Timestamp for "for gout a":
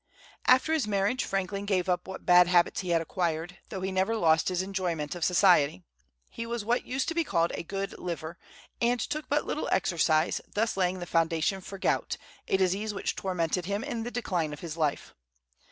11.61-12.57